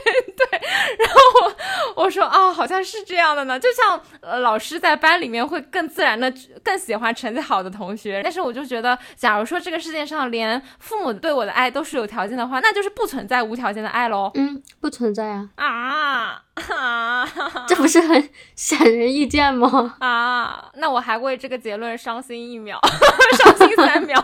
[1.96, 6.32] 我我说哦，好像是这样的呢，就像呃老师在班里面会更自然的
[6.62, 14.30] 更喜欢成绩好的同学，但是我就觉得，假如说这个世界上连父母对我的爱都是有条件的话，那就是不存在无条件的爱喽。
[14.34, 17.28] 嗯，不存在啊，啊啊
[17.66, 19.96] 这不是很显而易见吗？
[20.00, 20.70] 啊！
[20.74, 22.78] 那我还为这个结论伤心一秒，
[23.38, 24.22] 伤心三秒。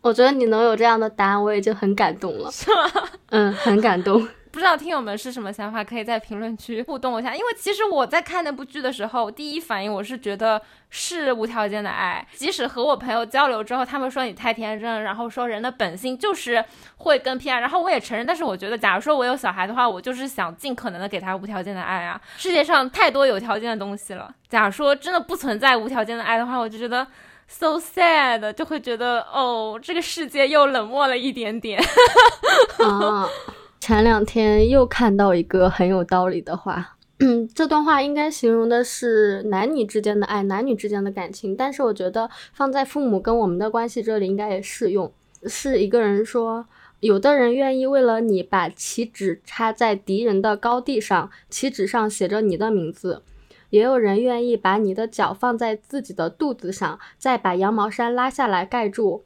[0.00, 2.50] 我觉得你能有这样的答案，我已经很感动了。
[2.50, 3.08] 是吗？
[3.30, 4.26] 嗯，很感动。
[4.50, 7.34] 不知道听友们是什么想法，可以在评论区互动一下。
[7.34, 12.26] 因为其实我在看那部剧的时候，第一反应我是觉得是无条件的爱。
[12.32, 16.64] 即使和我朋友交流之后，他们说你太天真，然后说人的本性就是
[16.96, 18.26] 会更偏爱，然后我也承认。
[18.26, 22.20] 但是我觉得，假如说我有小孩的话，我就是想尽可能的给他无条件的爱啊。
[22.36, 24.34] 世界上太多有条件的东西了。
[24.48, 27.06] 假如说真的不存在无条件的爱的话，我就觉得。
[27.50, 31.82] so sad，就会觉得哦，这个世界又冷漠了一点点。
[33.88, 41.56] 前两天又看到一个很有道理的话，嗯， 这段话应该形容的是男女之间的爱，男女之间的感情。
[41.56, 45.10] 但是我觉得放在父母跟我们的关系这里，应该也适用。
[45.44, 46.66] 是一个人说，
[47.00, 53.22] 有的人愿意为了你把旗帜插在敌人的高地上，旗帜上写着你的名字；
[53.70, 59.24] 也有人愿意把你的脚放在自己的肚子上，再把羊毛衫拉下来盖住。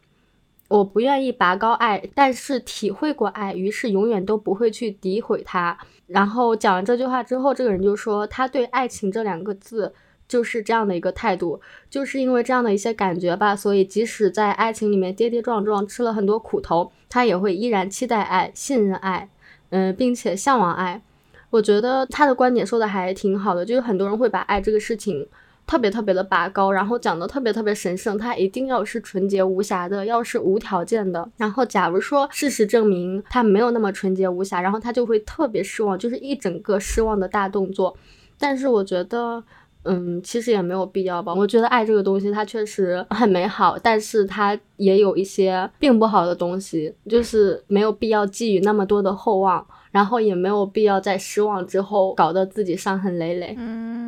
[0.72, 5.76] 我不愿意拔高爱，但是体会过爱，于是永远都不会去诋毁它。
[6.06, 9.92] 然后讲完这句话之后，这个人就说，他对爱情这两个字
[10.26, 11.60] 就是这样的一个态度，
[11.90, 19.28] 就是因为这样的一些感觉吧，所以即使在爱情里面跌跌撞撞，吃了很多苦头，他也会依然期待爱、信任爱，
[19.68, 21.02] 嗯，并且向往爱。
[21.50, 25.28] 我觉得他的观点说的还挺好的，就是很多人会把爱这个事情。
[25.72, 31.26] 特别特别的拔高，然后讲的特别特别神圣，他一定要是纯洁无瑕的，要是无条件的。
[31.38, 37.96] 然后假如说事实证明他没有那么纯洁无瑕，然后他就会特别失望，就是一整个失望的大动作。
[38.38, 39.42] 但是我觉得，
[39.84, 41.32] 嗯，其实也没有必要吧。
[41.32, 53.54] 我觉得爱这个东西，它确实很美好，但是它也有一些并不好的东西，就是没有必要寄予那么多的厚望，然后也没有必要在失望之后搞得自己伤痕累累。
[53.58, 54.01] 嗯。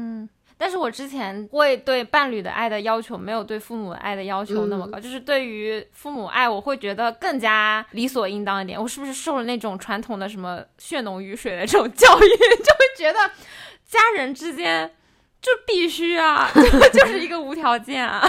[0.65, 8.81] 但是我之前会对伴侣的爱的要求没有对父母爱的要求那么高，就是对于父母爱，我会觉得更加理所应当一点。
[8.81, 12.29] 我是不是受了那种传统的什么血浓于水的这种教育，
[12.65, 13.19] 就会觉得
[13.87, 14.91] 家人之间
[15.43, 16.51] 就必须啊，
[16.95, 18.27] 就是一个无条件啊。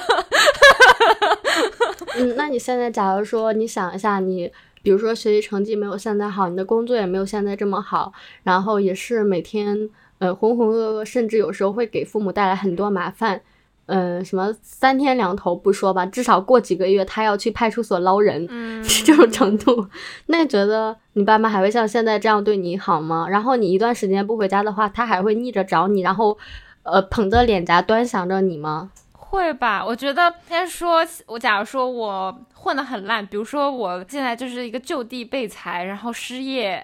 [2.17, 4.51] 嗯，那你现在假如说你想一下，你
[4.83, 8.11] 比如说学习成绩没有现在好，你的工作也没有现在这么好，
[8.43, 9.89] 然后也是每天。
[10.25, 13.41] 呃，浑浑噩噩，甚至有时候会给父母带来很多麻烦。
[13.87, 18.47] 嗯，什么三天两头不说吧，至少过几个月他要去派出所捞人，
[19.05, 19.87] 这种程度。
[20.25, 23.27] 那你觉得你爸妈还会像现在这样对你好吗？
[23.29, 26.35] 然后你一段时间不回家的话，他还会逆着找你，然后
[26.81, 28.89] 呃捧着脸颊端详着你吗？
[29.11, 36.83] 会吧，我觉得先说，我假如说我混得很烂，比如说我现在就是一个就地被裁，然后失业。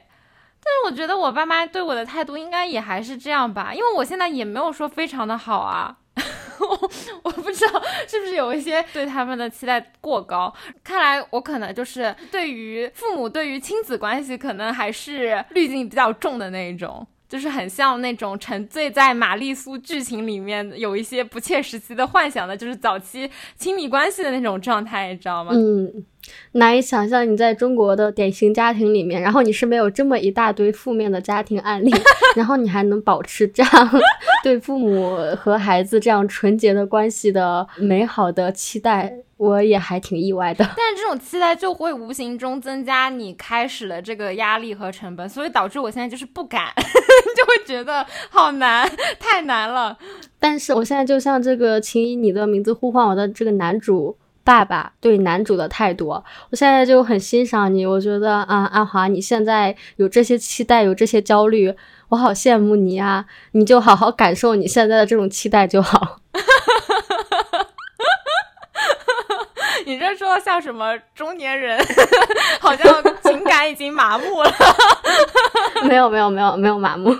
[0.64, 5.98] 但是我觉得我爸妈对我的态度应该也还是这样吧，因为我现在也没有说非常的好啊，
[7.24, 10.54] 我不知道是不是有一些对他们的期待过高，
[10.84, 17.06] 看来我可能就是对于父母对于亲子关系可能还是滤镜比较重的那一种。
[17.32, 25.52] 就是很像那种沉醉在玛丽苏剧情里面，有一些不切实际的幻想的，就是早期亲密关系的那种状态，你知道吗？
[25.56, 26.04] 嗯，
[26.52, 31.90] 难以想象你在中国的典型家庭里面，然后你身边有这么一大堆负面的家庭案例，
[32.36, 33.72] 然后你还能保持这样
[34.44, 39.14] 对父母和孩子这样纯洁的关系的美好的期待。
[39.42, 48.88] 我也还挺意外的， 但是这种期待就会无形中增加你开始的这个压力和成本，所以导致我现在就是不敢， 就会觉得好难，
[49.20, 49.98] 太难了。
[50.38, 57.84] 但是我现在就像这个，请以你的名字呼唤我的这个男主爸爸对男主的态度，我现在就很欣赏你。
[57.84, 61.74] 我觉得啊，阿华，你现在有这些期待，有这些焦虑，
[62.10, 63.26] 我好羡慕你啊！
[63.54, 66.20] 你就好好感受你现在的这种期待就好。
[69.92, 71.78] 你这说像什么中年人？
[72.62, 74.50] 好像情感已经麻木了。
[75.84, 77.14] 没有没有没有没有麻木。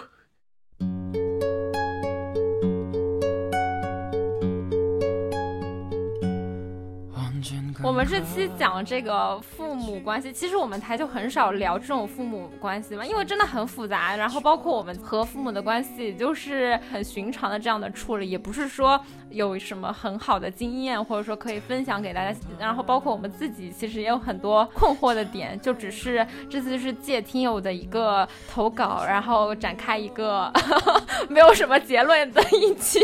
[7.84, 14.16] 我们这期讲这个父母关系，其实我们台就很少聊这种父母关系嘛，因为真的很复杂。
[14.16, 22.38] 然后包括我们和父母的关系，就是很寻常的这样的处理，也不是说有什么很好的经验，或者说可以分享给大家。
[22.60, 30.52] 然后包括我们自己，其实也有很多困惑的点，就只是这次是借听友的一个投稿，然后展开一个
[31.30, 33.00] 没有什么结论的一期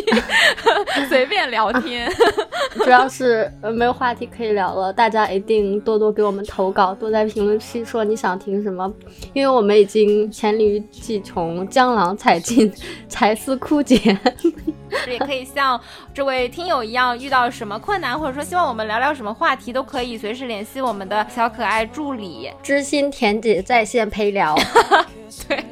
[1.10, 2.10] 随便聊天，
[2.84, 4.76] 主要是没有话题可以聊。
[4.76, 8.92] 了，大家一定多多给我们投稿，多在评论区说你想听什么，
[9.34, 12.72] 因为我们已经黔驴技穷，江郎才尽，
[13.08, 14.18] 才思枯竭。
[15.07, 15.81] 也可以像
[16.15, 24.55] 这位听友一样，遇到什么困难，或者说希望我们聊聊什么话题，都可以随时联系我们的小可爱助理知心甜姐在线陪聊。
[25.49, 25.65] 对，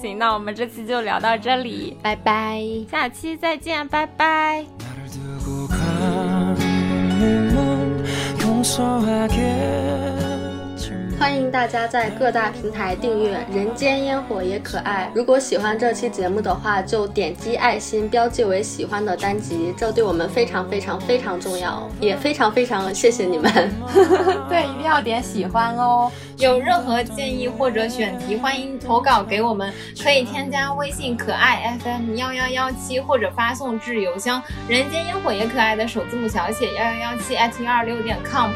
[0.00, 4.64] 行，那我们这期就聊到这里，拜拜，下期再见，拜拜。
[8.40, 10.27] 용서하겠지만
[11.19, 15.11] 欢迎大家在各大平台订阅《人间烟火也可爱》。
[15.17, 23.51] 如果喜欢这期节目的话，就点击爱心标记为喜欢的单集，这对我们非常非常非常重要，也非常非常谢谢你们。
[24.47, 26.09] 对，一定要点喜欢哦。
[26.37, 38.49] 有任何建议或者选题，欢迎投稿给我们，可以添加微信可爱 FM 幺幺幺七，或者发送至邮箱人间烟火也可爱的首字母小写幺幺幺七 at 幺二六点 com。